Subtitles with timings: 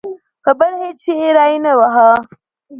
[0.43, 2.11] په بل هېڅ شي کې یې ری نه واهه.